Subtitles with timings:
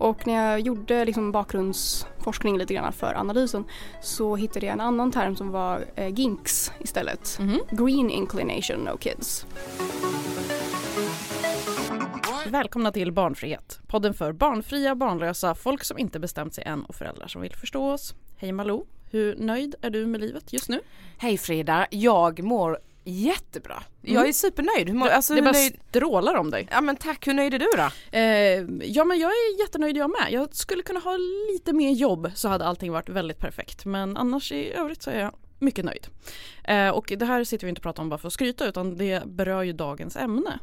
[0.00, 3.64] Och när jag gjorde liksom bakgrundsforskning lite grann för analysen
[4.02, 7.38] så hittade jag en annan term som var eh, GINKS istället.
[7.40, 7.60] Mhm.
[7.70, 9.46] Green Inclination No Kids.
[12.46, 17.26] Välkomna till Barnfrihet, podden för barnfria, barnlösa, folk som inte bestämt sig än och föräldrar
[17.26, 18.14] som vill förstå oss.
[18.36, 20.80] Hej Malou, hur nöjd är du med livet just nu?
[21.18, 23.82] Hej Frida, jag mår jättebra.
[24.00, 24.28] Jag Mm.
[24.28, 24.88] är supernöjd.
[24.88, 25.80] Hur alltså, det hur bara nöjd...
[25.88, 26.68] strålar om dig.
[26.70, 28.18] Ja men tack, hur nöjd är du då?
[28.18, 30.26] Eh, ja men jag är jättenöjd jag med.
[30.30, 31.16] Jag skulle kunna ha
[31.52, 33.84] lite mer jobb så hade allting varit väldigt perfekt.
[33.84, 36.06] Men annars i övrigt så är jag mycket nöjd.
[36.64, 38.96] Eh, och det här sitter vi inte och pratar om bara för att skryta utan
[38.96, 40.58] det berör ju dagens ämne.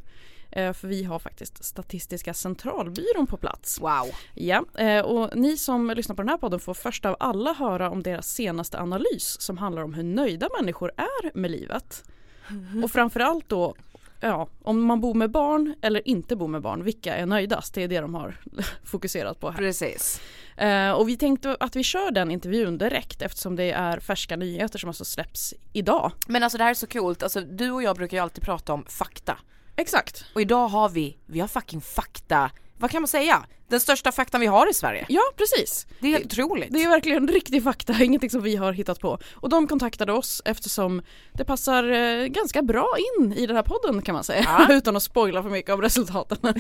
[0.52, 3.82] Eh, för vi har faktiskt Statistiska centralbyrån på plats.
[3.82, 4.08] Wow.
[4.34, 7.90] Ja, eh, och ni som lyssnar på den här podden får först av alla höra
[7.90, 12.04] om deras senaste analys som handlar om hur nöjda människor är med livet.
[12.84, 13.76] Och framförallt då
[14.20, 17.74] Ja, om man bor med barn eller inte bor med barn, vilka är nöjdast?
[17.74, 18.36] Det är det de har
[18.84, 19.58] fokuserat på här.
[19.58, 20.22] Precis.
[20.58, 24.80] Eh, och vi tänkte att vi kör den intervjun direkt eftersom det är färska nyheter
[24.80, 26.12] som alltså släpps idag.
[26.28, 28.74] Men alltså det här är så coolt, alltså du och jag brukar ju alltid prata
[28.74, 29.38] om fakta.
[29.76, 30.26] Exakt.
[30.34, 33.46] Och idag har vi, vi har fucking fakta, vad kan man säga?
[33.70, 35.06] Den största faktan vi har i Sverige.
[35.10, 35.88] Ja, precis.
[36.00, 36.74] Det är helt otroligt.
[36.74, 39.20] Det är verkligen riktig fakta, ingenting som vi har hittat på.
[39.36, 41.02] Och de kontaktade oss eftersom
[41.34, 44.42] det passar eh, ganska bra in i den här podden kan man säga.
[44.46, 44.68] Ja.
[44.74, 46.38] Utan att spoila för mycket av resultaten.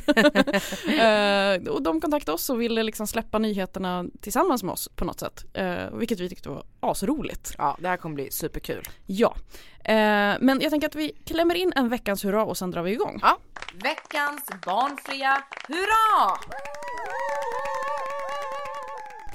[0.99, 5.19] eh, och de kontaktade oss och ville liksom släppa nyheterna tillsammans med oss på något
[5.19, 5.45] sätt.
[5.53, 7.55] Eh, vilket vi tyckte var asroligt.
[7.57, 8.83] Ja, det här kommer bli superkul.
[9.05, 9.35] Ja.
[9.83, 9.93] Eh,
[10.39, 13.19] men jag tänker att vi klämmer in en veckans hurra och sen drar vi igång.
[13.21, 13.37] Ja.
[13.73, 16.37] Veckans barnfria hurra!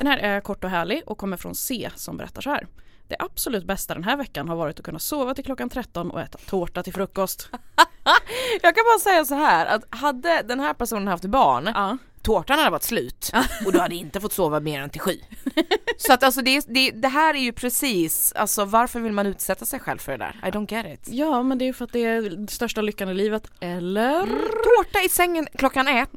[0.02, 2.66] Den här är kort och härlig och kommer från C som berättar så här.
[3.08, 6.20] Det absolut bästa den här veckan har varit att kunna sova till klockan 13 och
[6.20, 7.48] äta tårta till frukost.
[8.62, 11.98] Jag kan bara säga så här att hade den här personen haft barn, Ja.
[12.22, 13.32] tårtan hade varit slut
[13.66, 15.20] och du hade inte fått sova mer än till sju.
[16.06, 19.64] Så att alltså det, det, det här är ju precis, alltså varför vill man utsätta
[19.64, 20.48] sig själv för det där?
[20.48, 21.08] I don't get it.
[21.14, 24.26] Ja men det är för att det är största lyckan i livet, eller?
[24.62, 26.10] Tårta i sängen klockan ett,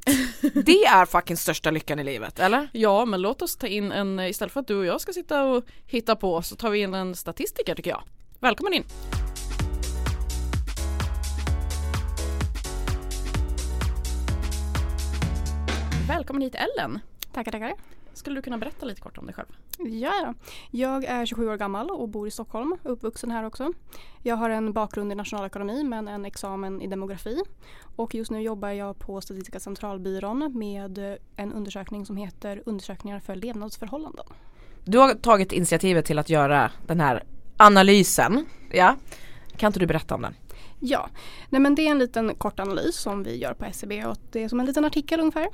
[0.65, 2.69] det är fucking största lyckan i livet, eller?
[2.71, 5.43] Ja men låt oss ta in en, istället för att du och jag ska sitta
[5.43, 8.03] och hitta på så tar vi in en statistiker tycker jag.
[8.39, 8.83] Välkommen in!
[16.07, 16.99] Välkommen hit Ellen!
[17.33, 17.94] Tackar, tackar.
[18.25, 19.47] Skulle du kunna berätta lite kort om dig själv?
[19.77, 20.33] Ja,
[20.71, 23.73] jag är 27 år gammal och bor i Stockholm, uppvuxen här också.
[24.23, 27.41] Jag har en bakgrund i nationalekonomi men en examen i demografi.
[27.95, 33.35] Och just nu jobbar jag på Statistiska centralbyrån med en undersökning som heter Undersökningar för
[33.35, 34.25] levnadsförhållanden.
[34.83, 37.23] Du har tagit initiativet till att göra den här
[37.57, 38.95] analysen, ja?
[39.57, 40.35] Kan inte du berätta om den?
[40.79, 41.09] Ja,
[41.49, 44.43] nej men det är en liten kort analys som vi gör på SCB och det
[44.43, 45.47] är som en liten artikel ungefär.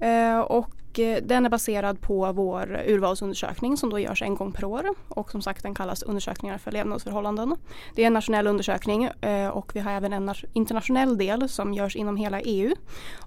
[0.00, 0.81] Eh, och eh,
[1.22, 5.42] den är baserad på vår urvalsundersökning som då görs en gång per år och som
[5.42, 7.56] sagt den kallas undersökningar för levnadsförhållanden.
[7.94, 11.96] Det är en nationell undersökning eh, och vi har även en internationell del som görs
[11.96, 12.74] inom hela EU.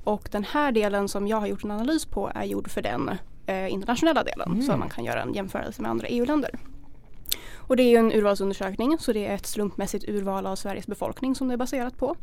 [0.03, 3.11] Och den här delen som jag har gjort en analys på är gjord för den
[3.45, 6.59] eh, internationella delen så man kan göra en jämförelse med andra EU-länder.
[7.67, 11.47] Och det är en urvalsundersökning så det är ett slumpmässigt urval av Sveriges befolkning som
[11.47, 12.15] det är baserat på.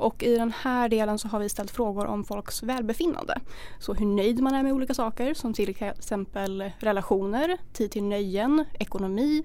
[0.00, 3.40] Och i den här delen så har vi ställt frågor om folks välbefinnande.
[3.78, 8.64] Så hur nöjd man är med olika saker som till exempel relationer, tid till nöjen,
[8.78, 9.42] ekonomi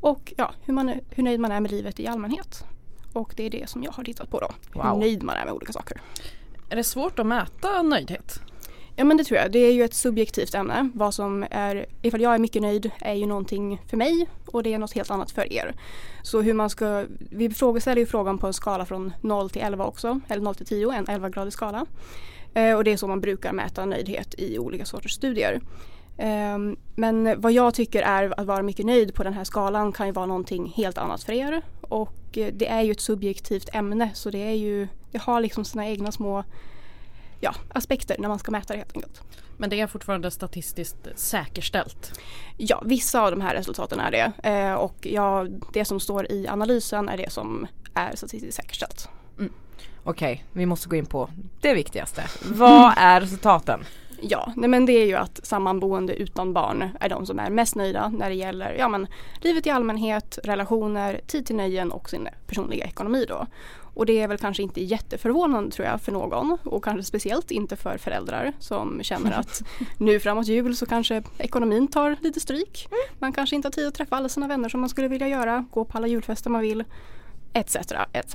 [0.00, 2.64] och ja, hur, man, hur nöjd man är med livet i allmänhet.
[3.12, 4.48] Och det är det som jag har tittat på då.
[4.72, 4.98] Hur Wow.
[4.98, 6.00] nöjd man är med olika saker.
[6.70, 8.40] Är det svårt att mäta nöjdhet?
[8.96, 9.52] Ja men det tror jag.
[9.52, 10.90] Det är ju ett subjektivt ämne.
[10.94, 14.74] Vad som är, ifall jag är mycket nöjd är ju någonting för mig och det
[14.74, 15.74] är något helt annat för er.
[16.22, 19.84] Så hur man ska, vi frågeställer ju frågan på en skala från 0 till 11
[19.84, 21.86] också, eller 0 till 10, en 11-gradig skala.
[22.54, 25.60] Eh, och det är så man brukar mäta nöjdhet i olika sorters studier.
[26.18, 26.58] Eh,
[26.94, 30.12] men vad jag tycker är att vara mycket nöjd på den här skalan kan ju
[30.12, 31.62] vara någonting helt annat för er.
[31.80, 35.64] Och eh, det är ju ett subjektivt ämne så det är ju, det har liksom
[35.64, 36.44] sina egna små
[37.44, 39.22] ja, aspekter när man ska mäta det helt enkelt.
[39.56, 42.20] Men det är fortfarande statistiskt säkerställt.
[42.56, 44.32] Ja, vissa av de här resultaten är det.
[44.50, 49.08] Eh, och ja, det som står i analysen är det som är statistiskt säkerställt.
[50.06, 51.30] Okej, vi måste gå in på
[51.60, 52.24] det viktigaste.
[52.42, 53.84] Vad är resultaten?
[54.20, 57.74] Ja, nej men det är ju att sammanboende utan barn är de som är mest
[57.74, 59.06] nöjda när det gäller ja, men,
[59.40, 63.46] livet i allmänhet, relationer, tid till nöjen och sin personliga ekonomi då.
[63.94, 67.76] Och det är väl kanske inte jätteförvånande tror jag för någon och kanske speciellt inte
[67.76, 69.62] för föräldrar som känner att
[69.98, 72.88] nu framåt jul så kanske ekonomin tar lite stryk.
[73.18, 75.66] Man kanske inte har tid att träffa alla sina vänner som man skulle vilja göra,
[75.70, 76.84] gå på alla julfester man vill,
[77.52, 77.76] etc.
[78.12, 78.34] etc.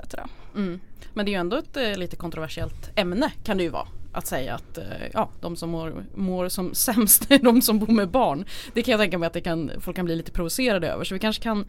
[0.55, 0.79] Mm.
[1.13, 3.87] Men det är ju ändå ett eh, lite kontroversiellt ämne kan det ju vara.
[4.11, 4.83] Att säga att eh,
[5.13, 8.45] ja, de som mår, mår som sämst är de som bor med barn.
[8.73, 11.13] Det kan jag tänka mig att det kan, folk kan bli lite provocerade över så
[11.13, 11.65] vi kanske kan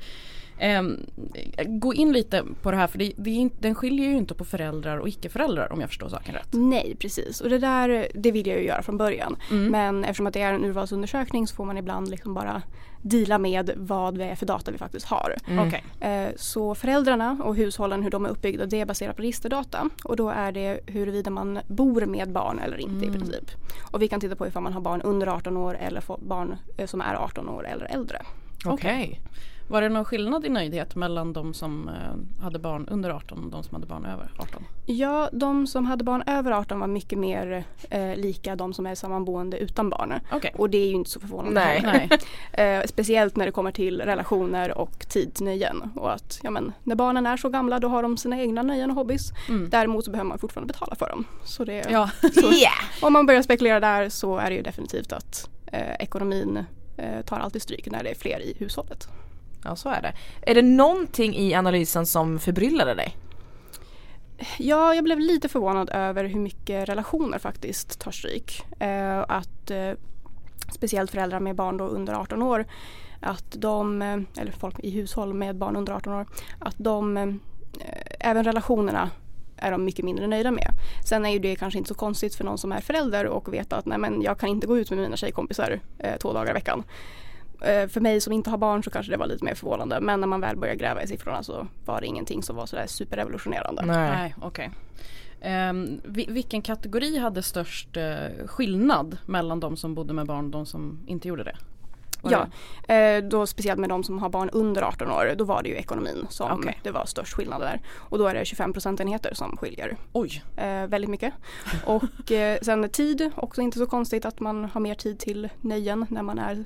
[0.59, 0.83] eh,
[1.67, 4.45] gå in lite på det här för det, det inte, den skiljer ju inte på
[4.45, 6.49] föräldrar och icke-föräldrar om jag förstår saken rätt.
[6.53, 9.37] Nej precis och det där det vill jag ju göra från början.
[9.51, 9.67] Mm.
[9.67, 12.63] Men eftersom att det är en urvalsundersökning så får man ibland liksom bara
[13.03, 15.35] deala med vad det är för data vi faktiskt har.
[15.49, 15.67] Mm.
[15.69, 15.85] Okej.
[16.01, 20.17] Eh, Så föräldrarna och hushållen hur de är uppbyggda det är baserat på registerdata och
[20.17, 23.09] då är det huruvida man bor med barn eller inte Mm.
[23.11, 23.51] i princip.
[23.91, 26.87] Och vi kan titta på ifall man har barn under 18 år eller barn eh,
[26.87, 28.23] som är 18 år eller äldre.
[28.65, 29.21] Okej.
[29.71, 33.51] Var det någon skillnad i nöjdhet mellan de som eh, hade barn under 18 och
[33.51, 34.65] de som hade barn över 18?
[34.87, 38.95] Ja, de som hade barn över 18 var mycket mer eh, lika de som är
[38.95, 40.15] sammanboende utan barn.
[40.33, 40.55] Okej.
[40.57, 41.61] Och det är ju inte så förvånande.
[41.61, 41.81] Nej.
[41.85, 42.09] Nej.
[42.53, 45.91] Eh, speciellt när det kommer till relationer och tidsnöjen.
[45.97, 48.91] Och att ja, men, när barnen är så gamla då har de sina egna nöjen
[48.91, 49.33] och hobbys.
[49.49, 49.71] Mm.
[49.71, 51.25] Däremot så behöver man fortfarande betala för dem.
[51.45, 52.11] Så det, Ja.
[52.61, 52.75] Yeah.
[53.03, 56.65] om man börjar spekulera där så är det ju definitivt att eh, ekonomin
[57.27, 59.09] tar alltid stryk när det är fler i hushållet.
[59.65, 60.13] Ja så är det.
[60.51, 63.17] Är det någonting i analysen som förbryllade dig?
[64.59, 68.63] Ja, jag blev lite förvånad över hur mycket relationer faktiskt tar stryk.
[68.81, 69.93] Eh, att eh,
[70.73, 72.67] speciellt föräldrar med barn under 18 år
[73.21, 76.27] att de, eh, eller folk i hushåll med barn under 18 år,
[76.59, 77.29] att de, eh,
[78.21, 79.11] även relationerna
[79.61, 80.71] är de mycket mindre nöjda med.
[81.09, 83.73] Sen är ju det kanske inte så konstigt för någon som är förälder och vet
[83.73, 86.55] att nej men jag kan inte gå ut med mina tjejkompisar eh, två dagar i
[86.55, 86.83] veckan.
[87.63, 90.21] Eh, för mig som inte har barn så kanske det var lite mer förvånande men
[90.21, 93.83] när man väl börjar gräva i siffrorna så var det ingenting som var sådär superrevolutionerande.
[94.17, 94.71] Nej, okej.
[95.41, 100.51] Ehm, vi- vilken kategori hade störst eh, skillnad mellan de som bodde med barn och
[100.51, 101.57] de som inte gjorde det?
[102.23, 102.47] Ja,
[102.95, 105.75] eh, då speciellt med de som har barn under 18 år, då var det ju
[105.75, 106.81] ekonomin som Okej.
[106.83, 107.81] det var störst skillnad där.
[107.97, 111.35] Och då är det 25 procentenheter som skiljer Oj, eh, väldigt mycket.
[111.87, 116.07] Och eh, sen tid, också inte så konstigt att man har mer tid till nöjen
[116.11, 116.65] när man är,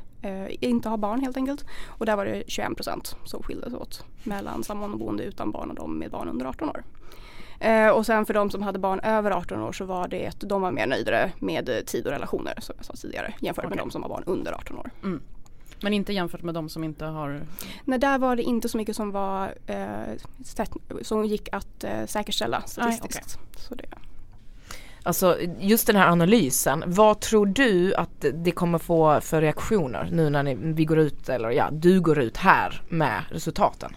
[0.48, 1.64] inte har barn helt enkelt.
[1.86, 5.98] Och där var det 21 procent som skildes åt mellan sammanboende utan barn och de
[5.98, 6.84] med barn under 18 år.
[7.64, 10.40] Eh, och sen för de som hade barn över 18 år så var det att
[10.40, 13.84] de var mer nöjda med tid och relationer som jag sa tidigare jämfört med Okej.
[13.84, 14.90] de som har barn under 18 år.
[15.80, 17.42] Men inte jämfört med de som inte har...
[17.84, 22.62] Nej, där var det inte så mycket som var eh, som gick att eh, säkerställa
[22.62, 23.38] statistiskt.
[23.56, 23.84] Så det,
[25.06, 30.30] Alltså just den här analysen, vad tror du att det kommer få för reaktioner nu
[30.30, 33.96] när ni, vi går ut, eller ja, du går ut här med resultaten?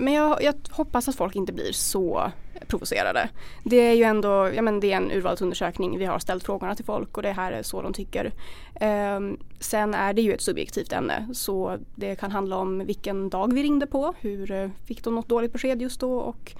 [0.00, 2.32] Men jag, jag hoppas att folk inte blir så
[2.68, 3.28] provocerade.
[3.64, 6.84] Det är ju ändå, ja men det är en urvalsundersökning, vi har ställt frågorna till
[6.84, 8.32] folk och det här är så de tycker.
[8.80, 13.54] Ehm, sen är det ju ett subjektivt ämne så det kan handla om vilken dag
[13.54, 16.52] vi ringde på, hur eh, fick de något dåligt besked just då och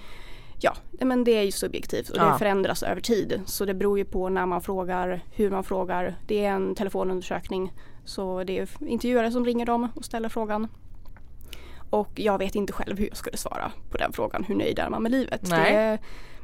[0.60, 2.24] ja, men det är ju subjektivt och Ja.
[2.32, 3.40] det förändras över tid.
[3.46, 6.16] Så det beror ju på när man frågar, hur man frågar.
[6.26, 7.72] Det är en telefonundersökning
[8.04, 10.68] så det är intervjuare som ringer dem och ställer frågan.
[11.90, 14.44] Och jag vet inte själv hur jag skulle svara på den frågan.
[14.44, 15.40] Hur nöjd är man med livet?
[15.42, 15.72] Nej.
[15.72, 15.98] Det är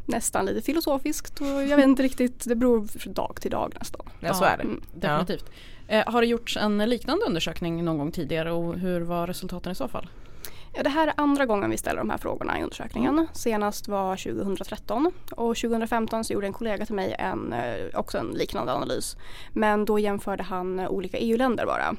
[0.07, 2.45] nästan lite filosofiskt och jag vet inte riktigt.
[2.45, 4.07] Det beror från dag till dag nästan.
[4.21, 4.63] Ja, så är det.
[4.63, 4.83] Mm.
[4.95, 5.51] Definitivt.
[5.89, 9.75] Eh, har det gjorts en liknande undersökning någon gång tidigare och hur var resultaten i
[9.75, 10.09] så fall?
[10.75, 13.27] Ja, det här är andra gången vi ställer de här frågorna i undersökningen.
[13.33, 18.27] Senast var 2013 och 2015 så gjorde en kollega till mig en, eh, också en
[18.27, 19.17] liknande analys.
[19.53, 21.97] Men då jämförde han olika EU-länder bara.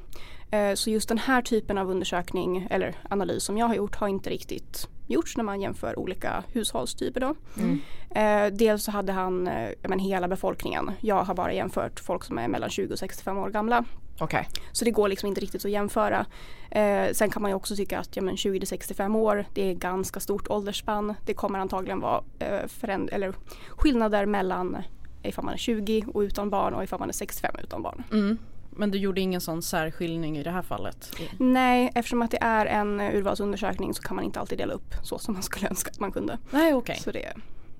[0.53, 4.07] Eh, Så just den här typen av undersökning eller analys som jag har gjort har
[4.07, 7.35] inte riktigt gjorts när man jämför olika hushållstyper då.
[7.57, 7.79] Mm.
[8.09, 10.91] Eh, dels så hade han eh, men hela befolkningen.
[11.01, 13.85] Jag har bara jämfört folk som är mellan 20 och 65 år gamla.
[14.19, 14.47] Okej.
[14.71, 16.25] Så det går liksom inte riktigt att jämföra.
[16.71, 19.69] Eh, sen kan man ju också tycka att ja, men 20 till 65 år det
[19.69, 21.13] är ganska stort åldersspann.
[21.25, 23.33] Det kommer antagligen vara eh, föränd- eller
[23.77, 24.77] skillnader mellan
[25.23, 28.03] ifall man är 20 och utan barn och ifall man är 65 utan barn.
[28.11, 28.37] Mm.
[28.75, 31.15] Men du gjorde ingen sån särskiljning i det här fallet?
[31.37, 34.93] Nej, eftersom att det är en eh, urvalsundersökning så kan man inte alltid dela upp
[35.03, 36.37] så som man skulle önska att man kunde.
[36.51, 36.95] Nej okej.
[37.03, 37.35] Så det är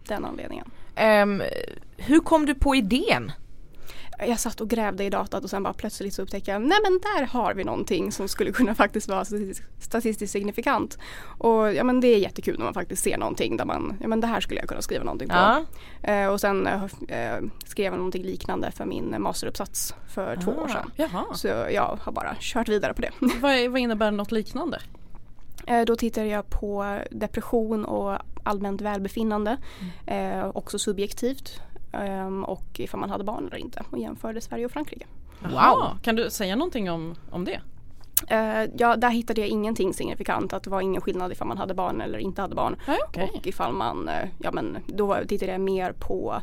[0.07, 0.71] den anledningen.
[0.95, 1.41] Ehm,
[1.97, 3.31] hur kom du på idén?
[4.19, 6.99] Jag satt och grävde i datat och sen bara plötsligt så upptäckte jag nej men
[7.01, 9.25] där har vi någonting som skulle kunna faktiskt vara
[9.79, 10.97] statistiskt, signifikant.
[11.37, 14.21] Och ja men det är jättekul när man faktiskt ser någonting där man, ja men
[14.21, 15.35] det här skulle jag kunna skriva någonting på.
[15.35, 15.63] Ja.
[16.01, 20.67] Eh, och sen eh, eh, skrev jag någonting liknande för min masteruppsats för två år
[20.67, 20.91] sedan.
[20.95, 21.25] Jaha.
[21.35, 23.11] Så jag har bara kört vidare på det.
[23.41, 24.79] Vad, vad innebär något liknande?
[25.67, 29.57] Eh, Då tittade jag på depression och allmänt välbefinnande.
[30.05, 31.61] Eh, också subjektivt.
[31.93, 35.05] Ehm, och ifall man hade barn eller inte och jämförde Sverige och Frankrike.
[35.43, 35.97] Jaha.
[36.01, 37.61] Kan du säga någonting om, om det?
[38.27, 40.53] Eh, ja, där hittade jag ingenting signifikant.
[40.53, 42.75] Att det var ingen skillnad ifall man hade barn eller inte hade barn.
[43.07, 43.31] Okej.
[43.33, 46.41] Och ifall man, eh, ja men då tittade jag mer på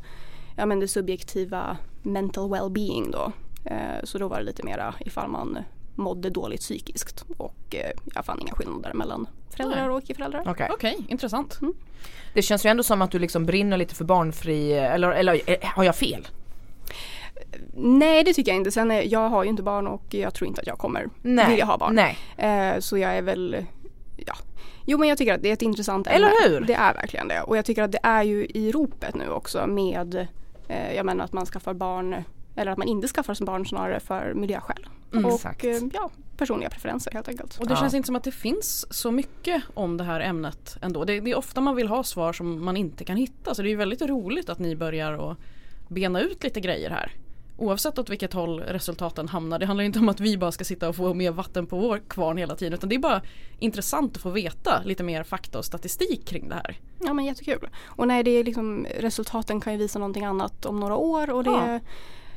[0.56, 3.32] ja, men det subjektiva mental well-being då.
[3.64, 5.58] Eh, så då var det lite mera ifall man
[6.00, 10.42] mådde dåligt psykiskt och eh, jag fann inga skillnader mellan föräldrar och icke-föräldrar.
[10.46, 10.68] Okej.
[10.72, 11.58] Okej, intressant.
[12.34, 15.56] Det känns ju ändå som att du liksom brinner lite för barnfri, eller, eller eh,
[15.62, 16.28] har jag fel?
[17.74, 18.70] Nej det tycker jag inte.
[18.70, 21.50] Sen jag har ju inte barn och jag tror inte att jag kommer Nej.
[21.50, 21.94] vilja ha barn.
[21.94, 22.18] Nej.
[22.36, 23.66] Eh, så jag är väl,
[24.16, 24.34] ja.
[24.86, 26.16] Jo men jag tycker att det är ett intressant ämne.
[26.16, 26.60] Eller hur?
[26.60, 27.42] Det är verkligen det.
[27.42, 30.26] Och jag tycker att det är ju i ropet nu också med,
[30.68, 32.24] eh, jag menar att man skaffar barn
[32.60, 34.86] eller att man inte skaffar sig barn snarare för miljöskäl.
[35.12, 35.64] Mm, och exakt.
[35.64, 37.58] eh, ja, personliga preferenser helt enkelt.
[37.58, 37.80] Och det Ja.
[37.80, 41.04] känns inte som att det finns så mycket om det här ämnet ändå.
[41.04, 43.72] Det, det är ofta man vill ha svar som man inte kan hitta så det
[43.72, 45.38] är väldigt roligt att ni börjar att
[45.88, 47.12] bena ut lite grejer här.
[47.56, 49.58] Oavsett åt vilket håll resultaten hamnar.
[49.58, 51.98] Det handlar inte om att vi bara ska sitta och få mer vatten på vår
[52.08, 53.22] kvarn hela tiden utan det är bara
[53.58, 56.76] intressant att få veta lite mer fakta och statistik kring det här.
[56.98, 57.68] Ja men jättekul.
[57.84, 61.44] Och nej det är liksom resultaten kan ju visa någonting annat om några år och
[61.44, 61.80] det, Ja.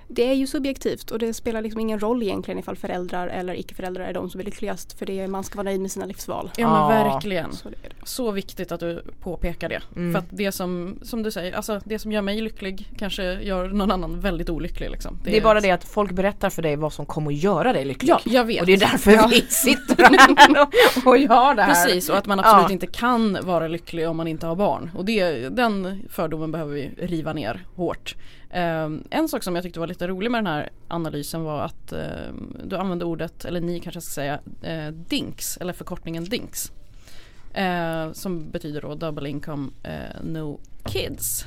[0.07, 4.03] Det är ju subjektivt och det spelar liksom ingen roll egentligen ifall föräldrar eller icke-föräldrar
[4.05, 6.51] är de som är lyckligast för det är, man ska vara nöjd med sina livsval.
[6.57, 7.09] Ja men Ja.
[7.13, 7.53] verkligen.
[7.53, 7.95] Så det är det.
[8.07, 9.81] Så viktigt att du påpekar det.
[9.95, 10.11] Mm.
[10.11, 13.67] För att det som, som du säger, alltså det som gör mig lycklig kanske gör
[13.67, 15.19] någon annan väldigt olycklig liksom.
[15.23, 17.85] Det är bara det att folk berättar för dig vad som kommer att göra dig
[17.85, 18.09] lycklig.
[18.09, 18.61] Ja, jag vet.
[18.61, 21.85] Och det är därför vi sitter här och, och gör det här.
[21.85, 22.71] Precis och att man absolut Ja.
[22.71, 24.91] inte kan vara lycklig om man inte har barn.
[24.95, 28.15] Och det, den fördomen behöver vi riva ner hårt.
[28.53, 31.91] Ehm, en sak som jag tyckte var lite rolig med den här analysen var att
[31.91, 36.71] ehm, du använde ordet, eller ni kanske ska säga, eh, DINKS eller förkortningen DINKS.
[37.53, 41.45] Eh, som betyder då Double Income eh, No Kids.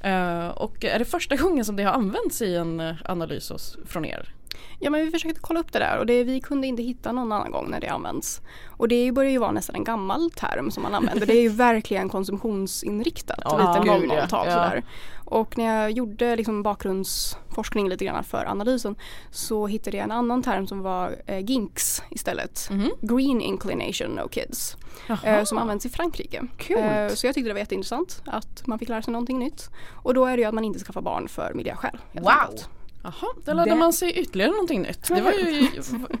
[0.00, 3.78] Eh, och är det första gången som det har använts i en eh, analys hos,
[3.86, 4.34] från er?
[4.78, 7.32] Ja men vi försökte kolla upp det där och det, vi kunde inte hitta någon
[7.32, 8.40] annan gång när det används.
[8.76, 11.26] Och det börjar ju vara nästan en gammal term som man använder.
[11.26, 14.24] Det är ju verkligen konsumtionsinriktat, Ja, lite gud, ja.
[14.24, 14.52] 00-tal Ja.
[14.52, 14.82] sådär.
[15.24, 18.94] Och när jag gjorde liksom bakgrundsforskning lite grann för analysen
[19.30, 22.68] så hittade jag en annan term som var eh, GINKS istället.
[22.70, 22.90] Mhm.
[23.00, 24.76] Green Inclination No Kids.
[25.24, 26.36] Eh, som används i Frankrike.
[26.68, 29.70] Eh, så jag tyckte det var jätteintressant att man fick lära sig någonting nytt.
[29.92, 31.98] Och då är det ju att man inte skaffar barn för miljöskäl.
[32.12, 32.28] Wow.
[32.28, 32.68] enkelt.
[33.02, 33.12] Jaha,
[33.44, 35.08] där lärde Det- man sig ytterligare någonting nytt.
[35.08, 35.68] Det var ju,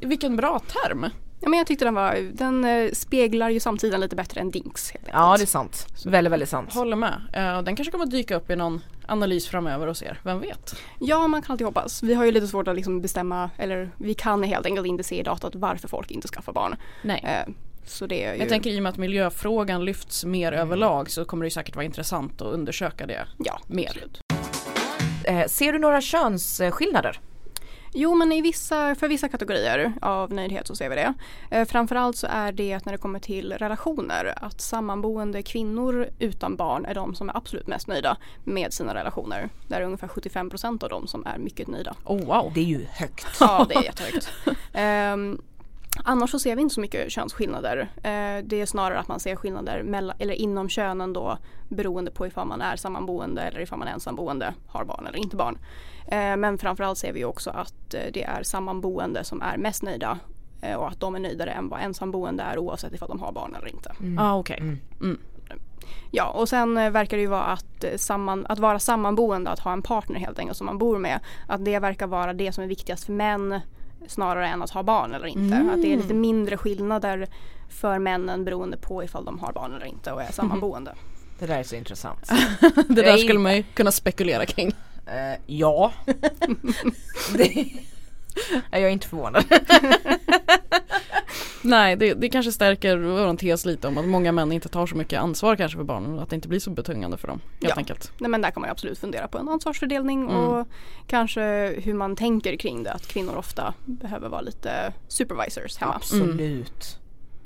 [0.08, 1.06] vilken bra term.
[1.42, 4.92] Ja men jag tyckte den var, den eh, speglar ju samtiden lite bättre än Dinks.
[5.12, 5.86] Ja det är sant.
[6.06, 6.74] Väldigt väldigt sant.
[6.74, 7.20] Håller med.
[7.32, 10.20] Eh, Den kanske kommer att dyka upp i någon analys framöver hos er.
[10.24, 10.76] Vem vet?
[10.98, 12.02] Ja man kan alltid hoppas.
[12.02, 15.20] Vi har ju lite svårt att liksom bestämma, eller vi kan helt enkelt inte se
[15.20, 16.76] i datat varför folk inte skaffar barn.
[17.02, 17.24] Nej.
[17.46, 17.52] Eh,
[17.86, 21.24] så det är ju, Jag tänker i och med att miljöfrågan lyfts mer överlag så
[21.24, 23.60] kommer det säkert vara intressant att undersöka det ja.
[23.66, 24.02] mer.
[25.30, 27.20] Eh, ser du några könsskillnader?
[27.92, 31.14] Jo men i vissa, för vissa kategorier av nöjdhet så ser vi det.
[31.50, 36.56] Eh, framförallt så är det att när det kommer till relationer att sammanboende kvinnor utan
[36.56, 39.48] barn är de som är absolut mest nöjda med sina relationer.
[39.68, 41.94] Det är ungefär 75% av dem som är mycket nöjda.
[42.04, 42.52] Oh wow.
[42.54, 43.36] Det är ju högt.
[43.40, 44.32] Ja det är jättehögt.
[44.72, 45.40] Ehm,
[46.04, 47.78] annars så ser vi inte så mycket könsskillnader.
[47.96, 52.26] Eh, det är snarare att man ser skillnader mellan, eller inom könen då beroende på
[52.26, 55.58] ifall man är sammanboende eller ifall man är ensamboende, har barn eller inte barn.
[56.06, 60.18] Eh, men framförallt ser vi också att eh, det är sammanboende som är mest nöjda
[60.62, 63.54] eh, och att de är nöjdare än vad ensamboende är oavsett ifall de har barn
[63.54, 63.92] eller inte.
[64.18, 64.58] Ah, okej.
[64.60, 64.78] Mm.
[65.00, 65.18] Mm.
[66.10, 69.82] Ja och sen verkar det ju vara att, samman, att vara sammanboende, att ha en
[69.82, 71.20] partner helt enkelt som man bor med.
[71.48, 73.60] Att det verkar vara det som är viktigast för män
[74.06, 75.56] snarare än att ha barn eller inte.
[75.56, 75.70] Mm.
[75.70, 77.28] Att det är lite mindre skillnader
[77.68, 80.94] för männen beroende på ifall de har barn eller inte och är sammanboende.
[81.38, 82.28] Det där är så intressant.
[82.88, 84.72] Det där skulle man ju kunna spekulera kring.
[85.06, 85.92] Eh, ja.
[87.36, 87.66] det...
[88.70, 89.44] Jag är inte förvånad.
[91.62, 94.96] Nej, det, det kanske stärker vår tes lite om att många män inte tar så
[94.96, 97.40] mycket ansvar kanske för barnen och att det inte blir så betungande för dem.
[97.60, 97.74] Helt Ja.
[97.76, 98.12] enkelt.
[98.18, 100.36] Nej men där kan man ju absolut fundera på en ansvarsfördelning Mm.
[100.36, 100.68] och
[101.06, 101.40] kanske
[101.80, 102.92] hur man tänker kring det.
[102.92, 105.94] Att kvinnor ofta behöver vara lite supervisors hemma.
[105.94, 106.98] Absolut.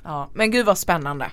[0.02, 1.30] Ja, men gud vad spännande.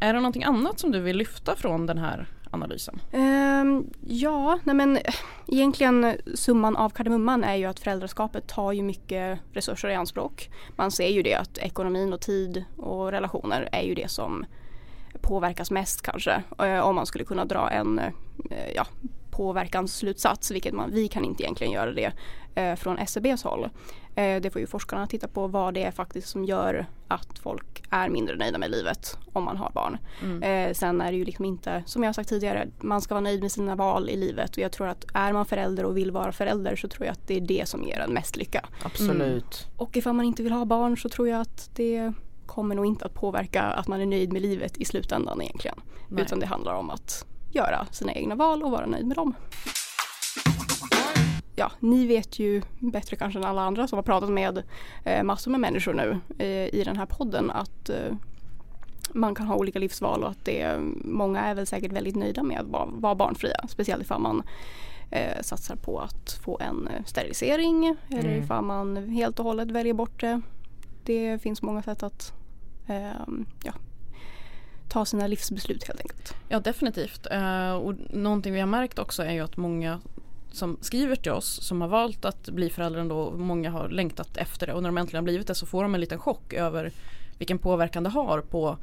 [0.00, 3.00] Är det någonting annat som du vill lyfta från den här analysen?
[3.12, 4.98] Um, ja, nej men
[5.46, 10.50] egentligen summan av kardemumman är ju att föräldraskapet tar ju mycket resurser i anspråk.
[10.76, 14.46] Man ser ju det att ekonomin och tid och relationer är ju det som
[15.20, 16.42] påverkas mest kanske.
[16.58, 18.86] Eh, om man skulle kunna dra en eh, ja,
[19.40, 22.12] påverkansslutsats, vilket man, vi kan inte egentligen göra det
[22.54, 23.68] eh, från SCBs håll.
[24.14, 27.82] Eh, det får ju forskarna titta på vad det är faktiskt som gör att folk
[27.90, 29.98] är mindre nöjda med livet om man har barn.
[30.22, 30.42] Mm.
[30.42, 33.20] Eh, sen är det ju liksom inte, som jag har sagt tidigare, man ska vara
[33.20, 36.10] nöjd med sina val i livet och jag tror att är man förälder och vill
[36.10, 38.64] vara förälder så tror jag att det är det som ger en mest lycka.
[38.84, 39.66] Absolut.
[39.76, 42.12] Och ifall man inte vill ha barn så tror jag att det
[42.46, 45.80] kommer nog inte att påverka att man är nöjd med livet i slutändan egentligen.
[46.08, 46.22] Nej.
[46.22, 49.34] Utan det handlar om att göra sina egna val och vara nöjd med dem.
[51.56, 54.62] Ja, ni vet ju bättre kanske än alla andra som har pratat med
[55.04, 58.14] eh, massor med människor nu eh, i den här podden att eh,
[59.14, 62.60] man kan ha olika livsval och att det, många är väl säkert väldigt nöjda med
[62.60, 62.66] att
[63.00, 63.60] vara, barnfria.
[63.68, 64.42] Speciellt ifall man
[65.10, 68.42] eh, satsar på att få en eh, sterilisering eller Mm.
[68.42, 70.40] ifall man helt och hållet väljer bort det.
[71.04, 72.32] Det finns många sätt att
[72.86, 73.72] ehm, ja,
[74.90, 76.34] ta sina livsbeslut helt enkelt.
[76.48, 77.26] Ja definitivt.
[77.30, 80.00] Eh, och någonting vi har märkt också är ju att många
[80.52, 84.66] som skriver till oss som har valt att bli föräldrar ändå, många har längtat efter
[84.66, 86.92] det och när de äntligen har blivit det så får de en liten chock över
[87.38, 88.76] vilken påverkan det har på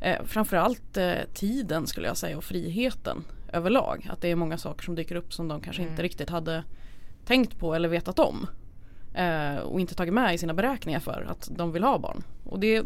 [0.00, 4.08] eh, framförallt eh, tiden skulle jag säga och friheten överlag.
[4.10, 5.92] Att det är många saker som dyker upp som de kanske Mm.
[5.92, 6.64] inte riktigt hade
[7.24, 8.46] tänkt på eller vetat om.
[9.14, 12.22] Eh, och inte tagit med i sina beräkningar för att de vill ha barn.
[12.44, 12.82] Och det,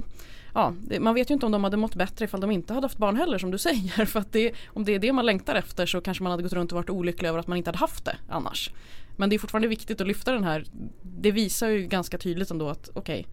[0.54, 2.84] ja, det, man vet ju inte om de hade mått bättre ifall de inte hade
[2.84, 4.04] haft barn heller som du säger.
[4.06, 6.52] För att det, om det är det man längtar efter så kanske man hade gått
[6.52, 8.70] runt och varit olycklig över att man inte hade haft det annars.
[9.16, 10.64] Men det är fortfarande viktigt att lyfta den här,
[11.02, 13.26] det visar ju ganska tydligt ändå att okej,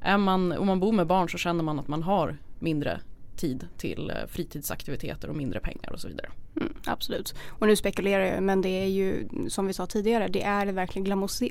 [0.00, 3.00] är man, om man bor med barn så känner man att man har mindre
[3.36, 6.28] tid till eh, fritidsaktiviteter och mindre pengar och så vidare.
[6.60, 7.34] Mm, absolut.
[7.48, 11.04] Och nu spekulerar jag men det är ju som vi sa tidigare det är verkligen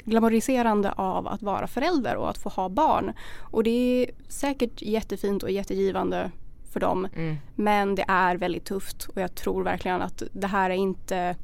[0.06, 3.14] glamoriserande av att vara förälder och att få ha barn.
[3.40, 6.32] Och det är säkert jättefint och jättegivande
[6.74, 7.36] för dem Mm.
[7.56, 11.36] men det är väldigt tufft och jag tror verkligen att det här är inte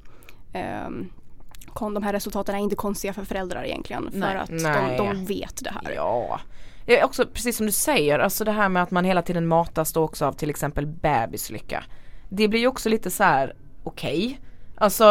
[1.67, 4.37] kon- de här resultaten är inte konstiga för föräldrar egentligen för Nej.
[4.37, 4.97] att Nej.
[4.97, 5.91] de, de vet det här.
[5.95, 6.39] Ja.
[6.89, 9.93] Är också precis som du säger, alltså det här med att man hela tiden matas
[9.93, 11.83] då också av till exempel bebislycka.
[12.29, 13.53] Det blir ju också lite så här:
[13.83, 14.39] okej.
[14.81, 15.05] Alltså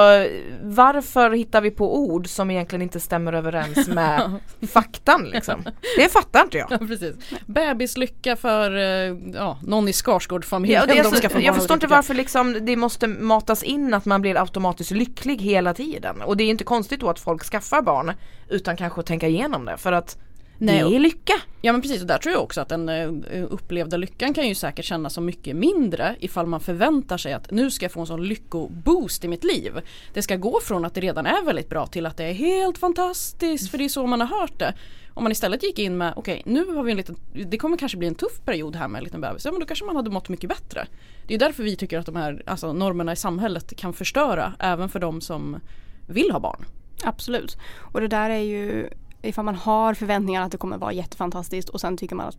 [0.62, 4.40] varför hittar vi på ord som egentligen inte stämmer överens med
[4.72, 5.64] faktan liksom?
[5.96, 6.68] Det fattar inte jag.
[6.70, 7.14] Ja precis.
[7.46, 10.82] Bebislycka för eh, ja, någon i Skarsgård-familjen.
[10.88, 14.90] Ja, alltså, jag förstår inte varför liksom det måste matas in att man blir automatiskt
[14.90, 16.22] lycklig hela tiden.
[16.22, 18.12] Och det är inte konstigt då att folk skaffar barn
[18.48, 20.16] utan kanske att tänka igenom det för att
[20.58, 21.32] Nej, det är lycka.
[21.62, 23.12] Ja men precis och där tror jag också att den eh,
[23.50, 27.70] upplevda lyckan kan ju säkert kännas som mycket mindre ifall man förväntar sig att nu
[27.70, 29.80] ska jag få en sån lyckoboost i mitt liv.
[30.14, 32.78] Det ska gå från att det redan är väldigt bra till att det är helt
[32.78, 34.74] fantastiskt för det är så man har hört det.
[35.14, 37.16] Om man istället gick in med okej nu har vi en liten,
[37.46, 39.44] det kommer kanske bli en tuff period här med en liten bebis.
[39.44, 40.86] Ja men då kanske man hade mått mycket bättre.
[41.26, 44.88] Det är därför vi tycker att de här alltså, normerna i samhället kan förstöra även
[44.88, 45.60] för de som
[46.08, 46.64] vill ha barn.
[47.04, 47.56] Absolut.
[47.92, 48.88] Och det där är ju
[49.22, 52.36] ifall man har förväntningar att det kommer vara jättefantastiskt och sen tycker man att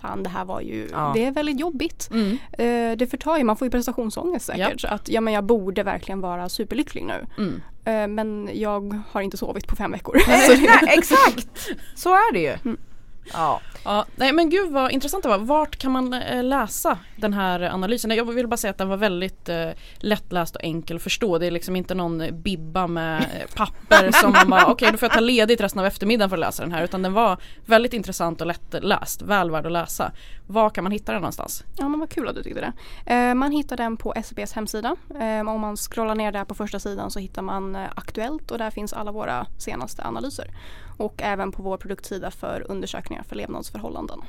[0.00, 1.10] fan det här var ju, Ja.
[1.14, 2.08] det är väldigt jobbigt.
[2.52, 4.80] Eh, det förtar ju, man får ju prestationsångest säkert.
[4.80, 7.26] Så att ja men jag borde verkligen vara superlycklig nu.
[7.38, 7.62] Mm.
[7.84, 10.18] Eh, men jag har inte sovit på fem veckor.
[10.24, 11.68] Så Nej, det, nej, exakt!
[11.94, 12.52] Så är det ju.
[12.64, 12.76] Mm.
[13.32, 13.60] Ja.
[13.86, 15.38] Ja, nej men gud vad intressant det var.
[15.38, 18.10] Vart kan man eh, läsa den här analysen?
[18.10, 21.38] Jag vill bara säga att den var väldigt eh, lättläst och enkel att förstå.
[21.38, 25.06] Det är liksom inte någon bibba med eh, papper som man bara okej då får
[25.06, 26.84] jag ta ledigt resten av eftermiddagen för att läsa den här.
[26.84, 27.36] Utan den var
[27.66, 30.12] väldigt intressant och lättläst, väl värd att läsa.
[30.46, 31.64] Var kan man hitta den någonstans?
[31.76, 32.72] ja men vad kul att du tyckte det.
[33.14, 34.96] Eh, man hittar den på SCBs hemsida.
[35.20, 38.58] Eh, om man scrollar ner där på första sidan så hittar man eh, Aktuellt och
[38.58, 40.46] där finns alla våra senaste analyser.
[40.96, 44.20] Och även på vår produktsida för undersökningar för levnadsförhållanden.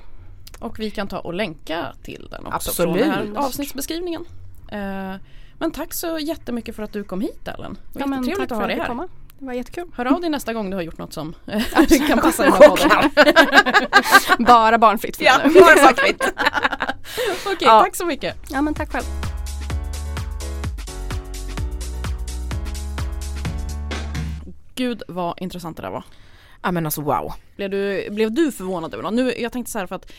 [0.59, 2.97] Och vi kan ta och länka till den också Absolut.
[2.97, 4.25] från den här avsnittsbeskrivningen.
[4.71, 5.13] Eh,
[5.59, 7.77] men tack så jättemycket för att du kom hit Ellen.
[7.93, 8.87] Det var Ja, att ha att dig jag här.
[8.87, 9.07] komma.
[9.39, 9.91] Det var jättekul.
[9.95, 11.63] Hör av dig nästa gång du har gjort något som eh,
[12.07, 13.11] kan passa i den här podden.
[14.45, 16.23] Bara barnfritt Ja, bara svartvitt.
[17.45, 17.81] Okej, Ja.
[17.83, 18.35] tack så mycket.
[18.49, 19.05] Ja men tack själv.
[24.75, 26.03] Gud vad intressant det där var.
[26.67, 27.33] Ja men alltså wow.
[27.55, 29.13] Blev du, blev du förvånad över något?
[29.13, 30.11] Nu, jag tänkte så här för att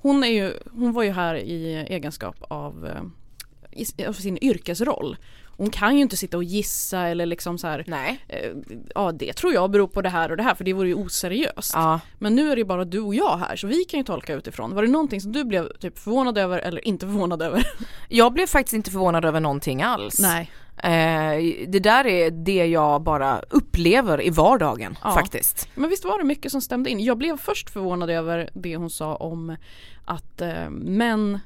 [0.00, 5.16] hon, är ju, hon var ju här i egenskap av, eh, i, av sin yrkesroll.
[5.56, 8.24] Hon kan ju inte sitta och gissa eller liksom så här, Nej.
[8.28, 8.50] eh,
[8.94, 10.94] ja det tror jag beror på det här och det här för det vore ju
[10.94, 11.72] oseriöst.
[11.74, 12.00] Ja.
[12.18, 14.34] Men nu är det ju bara du och jag här så vi kan ju tolka
[14.34, 14.74] utifrån.
[14.74, 17.66] Var det någonting som du blev typ förvånad över eller inte förvånad över?
[18.08, 20.18] Jag blev faktiskt inte förvånad över någonting alls.
[20.18, 20.50] Nej.
[20.82, 25.12] Eh, det där är det jag bara upplever i vardagen Ja.
[25.12, 25.68] faktiskt.
[25.74, 27.00] Men visst var det mycket som stämde in.
[27.04, 29.56] Jag blev först förvånad över det hon sa om
[30.04, 31.40] att eh, män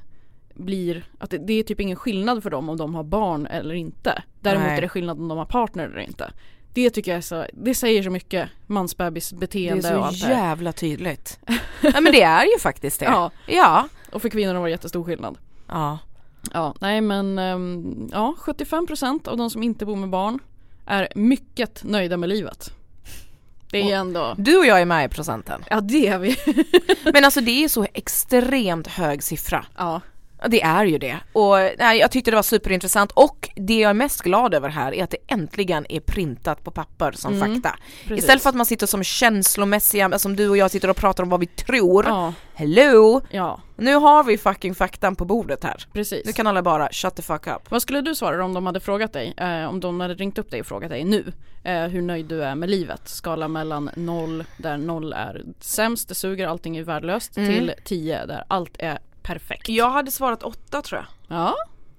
[0.53, 3.75] blir, att det, det är typ ingen skillnad för dem om de har barn eller
[3.75, 4.23] inte.
[4.39, 4.77] Däremot Nej.
[4.77, 6.31] är det skillnad om de har partner eller inte.
[6.73, 10.27] Det tycker jag är så, det säger så mycket mansbebisbeteende är och så allt det
[10.27, 10.47] här.
[10.47, 11.39] jävla tydligt.
[11.81, 13.05] ja men det är ju faktiskt det.
[13.05, 13.87] Ja, Ja.
[14.11, 15.37] och för kvinnorna var det jättestor skillnad.
[15.67, 15.99] ja.
[16.51, 20.39] Ja, nej men ehm, ja, 75% av de som inte bor med barn
[20.85, 22.71] är mycket nöjda med livet.
[23.71, 25.63] Det är ändå, Du och jag är med i procenten.
[25.69, 26.37] ja det är vi.
[27.13, 29.65] Men alltså det är så extremt hög siffra.
[29.77, 30.01] ja.
[30.47, 33.93] Det är ju det och nej, jag tyckte det var superintressant och det jag är
[33.93, 37.79] mest glad över här är att det äntligen är printat på papper som Mm, fakta.
[38.07, 38.23] Precis.
[38.23, 41.29] Istället för att man sitter som känslomässiga, som du och jag sitter och pratar om
[41.29, 42.05] vad vi tror.
[42.07, 43.21] Ja, Hello!
[43.31, 45.85] ja, Nu har vi fucking faktan på bordet här.
[45.93, 46.25] precis.
[46.25, 47.71] Nu kan alla bara shut the fuck up.
[47.71, 50.51] Vad skulle du svara om de hade frågat dig, eh, om de hade ringt upp
[50.51, 51.31] dig och frågat dig nu,
[51.63, 53.01] eh, hur nöjd du är med livet?
[53.07, 57.49] Skala mellan noll, där noll är sämst, det suger, allting är värdelöst, Mm.
[57.49, 59.69] till 10 där allt är perfekt.
[59.69, 61.37] Jag hade svarat åtta tror jag.
[61.37, 61.55] Ja,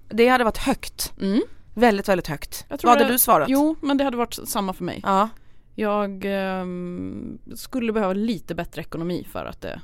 [0.08, 1.12] Det hade varit högt.
[1.20, 1.42] mm.
[1.74, 2.66] Väldigt, väldigt högt.
[2.68, 3.48] Vad hade det- du svarat?
[3.48, 5.00] Jo, men det hade varit samma för mig.
[5.04, 5.28] Ja.
[5.74, 9.80] Jag ehm, skulle behöva lite bättre ekonomi för att det,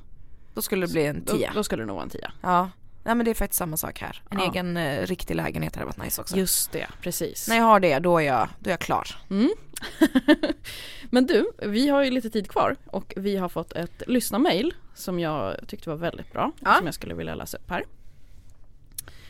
[0.54, 1.52] Då skulle det bli en då, tia.
[1.54, 2.32] då skulle det nog vara en tia.
[2.42, 2.70] Ja.
[3.04, 4.22] Nej men det är faktiskt samma sak här.
[4.30, 4.44] En Ja.
[4.52, 6.36] egen eh, riktig lägenhet hade varit nice också.
[6.36, 7.48] Just det, precis.
[7.48, 9.08] När jag har det, då är jag, då är jag klar.
[9.30, 9.50] Mm.
[11.10, 15.20] Men du, vi har ju lite tid kvar och vi har fått ett lyssnarmail som
[15.20, 16.52] jag tyckte var väldigt bra.
[16.60, 16.74] Ja.
[16.74, 17.84] Som jag skulle vilja läsa upp här.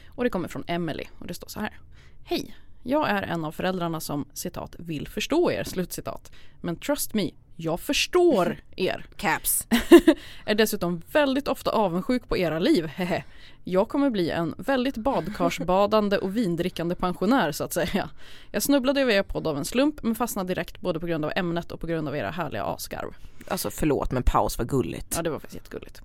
[0.09, 1.79] Och det kommer från Emily och det står så här.
[2.25, 2.57] Hej!
[2.83, 6.33] Jag är en av föräldrarna som citat vill förstå er, slutcitat.
[6.61, 9.07] Men trust me, jag förstår er.
[9.17, 9.67] Caps.
[10.45, 13.25] Är dessutom väldigt ofta avundsjuk på era liv, hehe.
[13.65, 18.11] Jag kommer bli en väldigt badkarsbadande och vindrickande pensionär så att säga.
[18.51, 21.33] Jag snubblade över er podd av en slump men fastnade direkt både på grund av
[21.37, 23.15] ämnet och på grund av era härliga asgarv.
[23.49, 25.15] Alltså förlåt men paus var gulligt.
[25.17, 26.03] Ja det var faktiskt jättegulligt.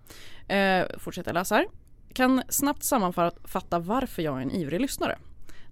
[0.47, 1.67] Eh, fortsätter läsa här.
[2.13, 5.17] Kan snabbt sammanfatta varför jag är en ivrig lyssnare.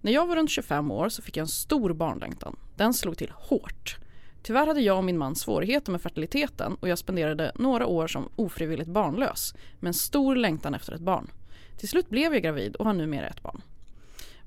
[0.04, 2.56] När jag var runt 25 år så fick jag en stor barnlängtan.
[2.76, 3.98] Den slog till hårt.
[4.42, 8.30] Tyvärr hade jag och min man svårigheter med fertiliteten och jag spenderade några år som
[8.36, 11.32] ofrivilligt barnlös med en stor längtan efter ett barn.
[11.78, 13.62] Till slut blev jag gravid och har numera ett barn.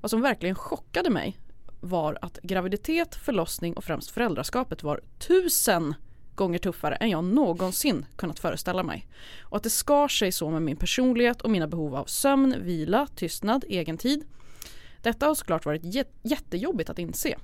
[0.01, 1.37] Vad som verkligen chockade mig
[1.79, 5.95] var att graviditet, förlossning och främst föräldraskapet var tusen
[6.35, 9.07] gånger tuffare än jag någonsin kunnat föreställa mig.
[9.41, 13.07] Och att det skar sig så med min personlighet och mina behov av sömn, vila,
[13.15, 14.25] tystnad, egen tid.
[15.01, 17.35] Detta har såklart varit jättejobbigt att inse.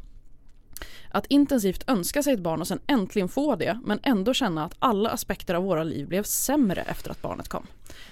[1.09, 4.75] Att intensivt önska sig ett barn och sen äntligen få det men ändå känna att
[4.79, 7.67] alla aspekter av våra liv blev sämre efter att barnet kom.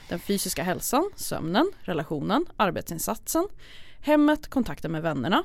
[0.10, 3.47] Den fysiska hälsan, sömnen, relationen, arbetsinsatsen,
[4.01, 5.43] hemmet, kontakten med vännerna.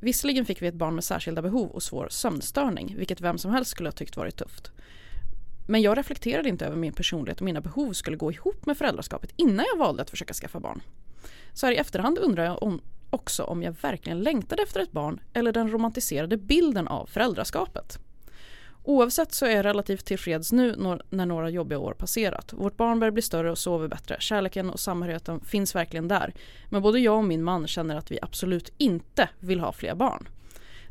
[0.00, 3.70] Visserligen fick vi ett barn med särskilda behov och svår sömnstörning vilket vem som helst
[3.70, 4.72] skulle ha tyckt varit tufft.
[5.68, 9.30] Men jag reflekterade inte över min personlighet och mina behov skulle gå ihop med föräldraskapet
[9.36, 10.80] innan jag valde att försöka skaffa barn.
[11.52, 15.20] Så här i efterhand undrar jag om, också om jag verkligen längtade efter ett barn
[15.32, 17.98] eller den romantiserade bilden av föräldraskapet.
[18.88, 20.76] Oavsett så är jag relativt tillfreds nu
[21.10, 22.52] när några jobbiga år passerat.
[22.52, 24.16] Vårt barn börjar bli större och sover bättre.
[24.20, 26.34] Kärleken och samhörigheten finns verkligen där.
[26.68, 30.28] Men både jag och min man känner att vi absolut inte vill ha fler barn.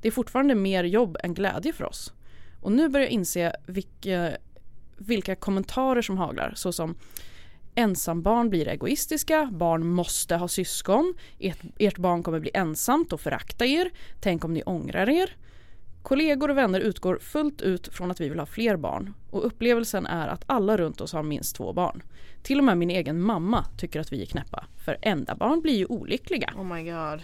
[0.02, 2.14] Det är fortfarande mer jobb än glädje för oss.
[2.62, 4.38] Och nu börjar jag inse vilka,
[4.98, 6.96] vilka kommentarer som haglar såsom
[7.78, 13.66] Ensambarn blir egoistiska, barn måste ha syskon, ert, ert barn kommer bli ensamt och förakta
[13.66, 15.36] er, tänk om ni ångrar er.
[16.02, 20.06] Kollegor och vänner utgår fullt ut från att vi vill ha fler barn och upplevelsen
[20.06, 22.04] är att alla runt oss har minst två barn.
[22.44, 25.78] Till och med min egen mamma tycker att vi är knäppa, för enda barn blir
[25.78, 26.54] ju olyckliga.
[26.58, 27.22] Oh my god.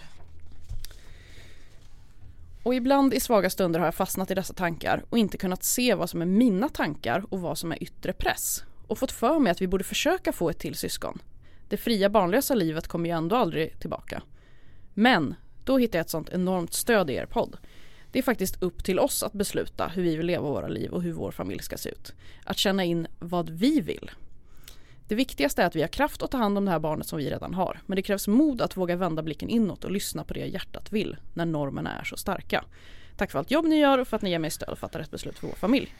[2.62, 5.94] Och ibland i svaga stunder har jag fastnat i dessa tankar och inte kunnat se
[5.94, 8.64] vad som är mina tankar och vad som är yttre press.
[8.86, 11.18] Och fått för mig att vi borde försöka få ett till syskon.
[11.68, 14.22] Det fria barnlösa livet kommer ju ändå aldrig tillbaka.
[14.94, 17.56] Men då hittade jag ett sånt enormt stöd i er podd.
[18.12, 21.02] Det är faktiskt upp till oss att besluta hur vi vill leva våra liv och
[21.02, 22.12] hur vår familj ska se ut.
[22.44, 24.10] Att känna in vad vi vill.
[25.08, 27.18] Det viktigaste är att vi har kraft att ta hand om det här barnet som
[27.18, 27.80] vi redan har.
[27.86, 31.16] Men det krävs mod att våga vända blicken inåt och lyssna på det hjärtat vill
[31.34, 32.64] när normerna är så starka.
[33.16, 34.98] Tack för allt jobb ni gör och för att ni ger mig stöd att fatta
[34.98, 35.94] rätt beslut för vår familj.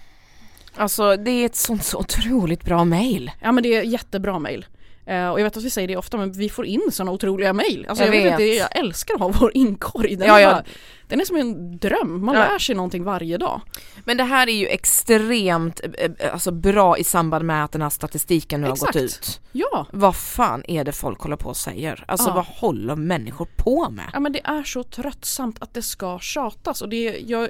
[0.77, 3.31] Alltså det är ett sånt så otroligt bra mail.
[3.41, 4.67] Ja men det är jättebra mail.
[5.07, 7.53] Eh, och jag vet att vi säger det ofta men vi får in sådana otroliga
[7.53, 7.87] mail.
[7.89, 8.41] Alltså Jag jag, vet.
[8.41, 8.59] vet.
[8.59, 10.17] jag älskar att ha vår inkorg.
[10.17, 10.51] Den, Ja, är ja.
[10.51, 10.65] bara,
[11.09, 12.41] den är som en dröm, man Ja.
[12.53, 13.61] lär sig någonting varje dag.
[14.05, 17.83] Men det här är ju extremt eh, eh, alltså, bra i samband med att den
[17.83, 18.95] här statistiken nu Exakt.
[18.95, 19.41] har gått ut.
[19.53, 22.05] Ja, Vad fan är det folk håller på och säger?
[22.09, 22.35] Alltså Ja.
[22.35, 24.11] vad håller människor på med?
[24.13, 27.49] Ja men det är så tröttsamt att det ska tjatas och det, jag,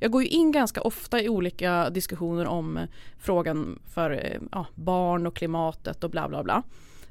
[0.00, 2.86] jag går ju in ganska ofta i olika diskussioner om
[3.18, 6.62] frågan för eh, ja, barn och klimatet och bla bla bla.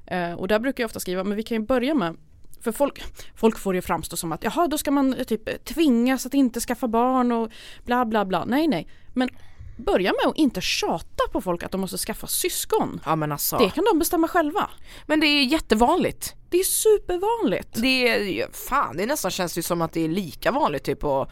[0.06, 2.18] Eh, och där brukar jag ofta skriva, men vi kan ju börja med
[2.62, 3.04] för folk,
[3.36, 6.60] folk får det framstå som att jaha då ska man eh, typ tvingas att inte
[6.60, 7.52] skaffa barn och
[7.86, 8.46] bla bla bla.
[8.46, 8.88] Nej nej.
[9.14, 9.30] Men
[9.78, 13.02] börja med att inte tjata på folk att de måste skaffa syskon.
[13.06, 13.58] Ja men alltså.
[13.58, 14.70] Det kan de bestämma själva.
[15.06, 16.36] Men det är jättevanligt.
[16.50, 17.70] Det är supervanligt.
[17.74, 21.30] Det är, fan det nästan känns ju som att det är lika vanligt typ och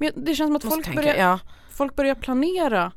[0.00, 1.38] Men det känns som att folk tänka, börjar ja.
[1.70, 2.92] folk börjar planera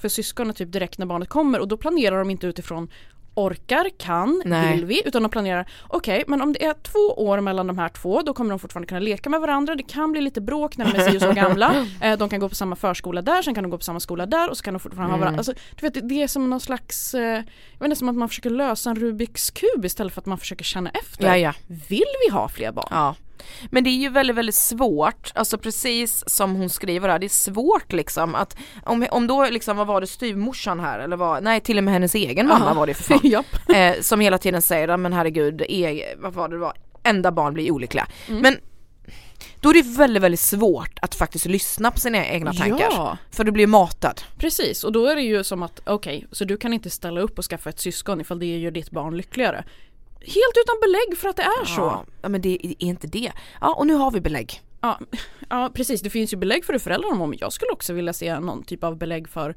[0.00, 2.88] för syskonet typ direkt när barnet kommer och då planerar de inte utifrån
[3.36, 4.72] orkar, kan, Nej.
[4.76, 7.88] vill vi utan de planerar okej men om det är två år mellan de här
[7.88, 10.84] två då kommer de fortfarande kunna leka med varandra det kan bli lite bråk när
[10.92, 13.54] de är si och så gamla eh, de kan gå på samma förskola där sen
[13.54, 15.20] kan de gå på samma skola där och så kan de fortfarande ha Mm.
[15.20, 18.08] varandra alltså, du vet, det- det är som någon slags eh, jag vet inte som
[18.08, 21.36] att man försöker lösa en Rubiks kub istället för att man försöker känna efter Ja,
[21.36, 21.52] ja.
[21.88, 22.88] vill vi ha fler barn?
[22.90, 23.14] Ja.
[23.70, 27.28] Men det är ju väldigt, väldigt svårt, alltså precis som hon skriver här, det är
[27.28, 31.60] svårt liksom att om, om då liksom, vad var det, styvmorsan här eller vad, nej
[31.60, 32.74] till och med hennes egen mamma Ja.
[32.74, 33.44] var det för fan.
[33.76, 37.32] Eh, som hela tiden säger, "Ja, men herregud, är, vad var det, det var, enda
[37.32, 38.06] barn blir olyckliga.
[38.28, 38.40] Mm.
[38.42, 38.56] Men
[39.60, 42.88] då är det väldigt, väldigt svårt att faktiskt lyssna på sina egna tankar.
[42.90, 44.20] Ja, För du blir matad.
[44.38, 47.38] precis och då är det ju som att okej, så du kan inte ställa upp
[47.38, 49.64] och skaffa ett syskon ifall det gör ditt barn lyckligare.
[50.26, 51.80] Helt utan belägg för att det är så.
[51.80, 53.32] Ja, ja men det är inte det.
[53.60, 54.60] Ja och nu har vi belägg.
[54.80, 54.98] Ja,
[55.48, 58.12] ja precis, det finns ju belägg för det föräldrarna mår men jag skulle också vilja
[58.12, 59.54] se någon typ av belägg för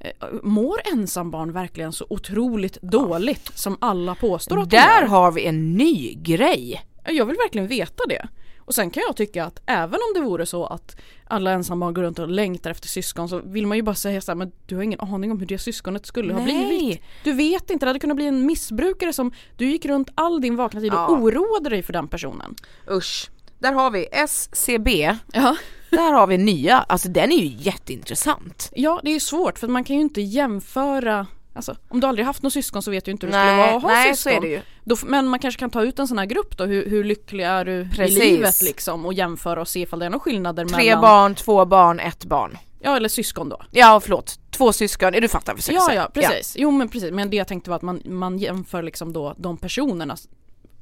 [0.00, 0.10] eh,
[0.42, 5.08] Mår ensambarn verkligen så otroligt dåligt som alla påstår att de Där gör?
[5.08, 6.82] har vi en ny grej.
[7.04, 8.28] Jag vill verkligen veta det.
[8.68, 10.96] Och sen kan jag tycka att även om det vore så att
[11.28, 14.30] alla ensambarn går runt och längtar efter syskon så vill man ju bara säga så
[14.30, 17.02] här, men du har ingen aning om hur det syskonet skulle ha blivit.
[17.24, 20.56] Du vet inte, det hade kunnat bli en missbrukare som du gick runt all din
[20.56, 21.08] vakna tid och Ja.
[21.08, 22.54] oroade dig för den personen.
[22.90, 23.30] Usch.
[23.58, 25.16] Där har vi SCB.
[25.32, 25.56] Ja.
[25.90, 28.70] Där har vi nya, alltså den är ju jätteintressant.
[28.74, 31.26] Ja, det är ju svårt för man kan ju inte jämföra
[31.58, 33.66] Alltså, om du aldrig haft något syskon så vet du inte hur det Nej, skulle
[33.66, 34.32] vara att ha nej syskon.
[34.32, 34.60] så är det ju.
[34.84, 37.44] Då, men man kanske kan ta ut en sån här grupp då, hur, hur lycklig
[37.44, 38.16] är du Precis.
[38.16, 41.34] i livet liksom och jämföra och se ifall det är några skillnader Tre mellan barn,
[41.34, 42.58] två barn, ett barn.
[42.80, 43.62] Ja eller syskon då.
[43.70, 47.30] Ja förlåt, två syskon, du fattar vad jag Ja ja precis, jo men precis men
[47.30, 50.16] det jag tänkte var att man, man jämför liksom då de personerna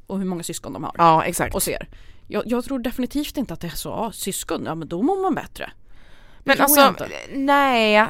[0.06, 1.54] och hur många syskon de har Ja exakt.
[1.54, 1.88] och ser.
[2.28, 5.22] Jag, jag tror definitivt inte att det är så, ja, syskon, ja men då mår
[5.22, 5.70] man bättre.
[6.46, 7.08] Men jag alltså, inte.
[7.32, 8.06] nej,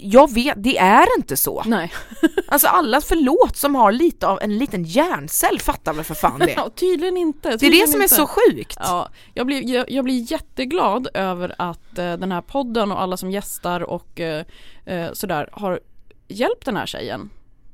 [0.00, 1.62] jag vet, det är inte så.
[1.66, 1.92] Nej,
[2.48, 6.52] Alltså alla, förlåt, som har lite av en liten hjärncell fattar väl för fan det.
[6.56, 7.48] ja, tydligen inte.
[7.48, 8.14] Det är tydligen det som är inte.
[8.14, 8.76] så sjukt.
[8.80, 13.16] Ja, jag blir, jag, jag blir jätteglad över att eh, den här podden och alla
[13.16, 14.44] som gästar och eh,
[14.84, 15.80] eh, sådär har
[16.28, 17.30] hjälpt den här tjejen.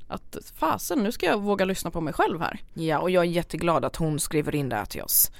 [0.07, 2.59] Att fasen, nu ska jag våga lyssna på mig själv här.
[2.73, 5.31] Ja och jag är jätteglad att hon skriver in det här till oss.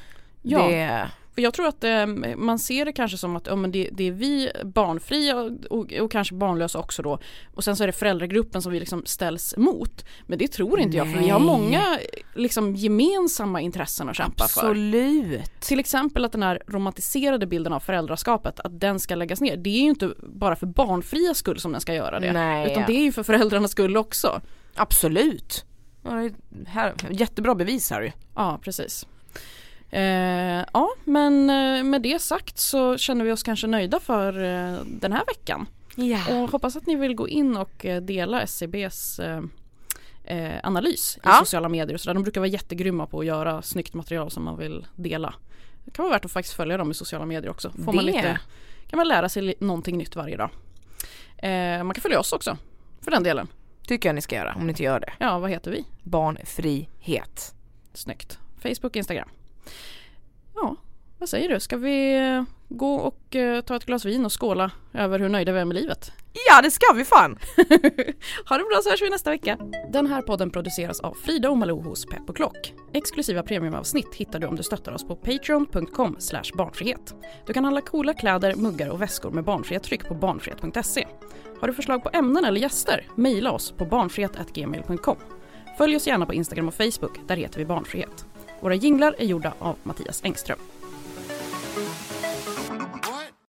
[0.41, 0.67] Ja.
[0.67, 2.06] Det, För jag tror att eh,
[2.38, 5.93] man ser det kanske som att ja, men det, det är vi barnfria och, och,
[5.93, 7.19] och kanske barnlösa också då.
[7.54, 10.06] Och sen så är det föräldragruppen som vi liksom ställs mot.
[10.28, 11.47] Men det tror inte jag för vi har Nej.
[11.47, 11.99] många
[12.36, 14.60] liksom, gemensamma intressen att kämpa för.
[14.60, 15.52] absolut.
[15.62, 19.58] Till exempel att den här romantiserade bilden av föräldraskapet, att den ska läggas ner.
[19.58, 22.34] Det är ju inte bara för barnfria skull som den ska göra det.
[22.34, 22.71] Nej.
[22.71, 24.41] Utan det är ju för föräldrarnas skull också.
[24.75, 25.65] Absolut.
[26.67, 28.12] Här, jättebra bevis här ju.
[28.36, 29.06] Ja, precis.
[29.91, 34.80] Eh, ja, men eh, med det sagt så känner vi oss kanske nöjda för eh,
[34.86, 35.67] den här veckan.
[35.95, 36.19] Ja.
[36.36, 41.36] Och hoppas att ni vill gå in och eh, dela SCBs eh, analys i Ja.
[41.39, 42.13] sociala medier och sådär.
[42.13, 45.34] De brukar vara jättegrymma på att göra snyggt material som man vill dela.
[45.86, 47.71] Det kan vara värt att faktiskt följa dem i sociala medier också.
[47.86, 48.39] Får man lite,
[48.89, 50.49] kan man lära sig någonting nytt varje dag.
[51.38, 52.58] Eh, man kan följa oss också,
[53.02, 53.47] för den delen.
[53.88, 55.13] Tycker jag ni ska göra om ni inte gör det.
[55.19, 55.86] Ja, vad heter vi?
[56.04, 57.54] Barnfrihet.
[57.93, 58.39] Snyggt.
[58.62, 59.30] Facebook, Instagram.
[60.56, 60.76] Ja,
[61.19, 61.60] vad säger du?
[61.60, 65.52] Ska vi eh, gå och eh, ta ett glas vin och skåla över hur nöjda
[65.52, 66.12] vi är med livet?
[66.48, 67.39] Ja det ska vi fan!
[68.50, 69.58] Ha det bra så hörs vi nästa vecka.
[69.89, 72.74] Den här podden produceras av Frida och Malou hos Pep och Klock.
[72.93, 76.17] Exklusiva premiumavsnitt hittar du om du stöttar oss på patreon.com
[76.58, 77.15] barnfrihet.
[77.45, 81.08] Du kan handla coola kläder, muggar och väskor med barnfrihet tryck på barnfrihet.se.
[81.60, 83.08] Har du förslag på ämnen eller gäster?
[83.15, 85.17] Mejla oss på barnfrihet.gmail.com.
[85.78, 88.29] Följ oss gärna på Instagram och Facebook, där heter vi Barnfrihet.
[88.62, 90.60] Våra jinglar är gjorda av Mattias Engström.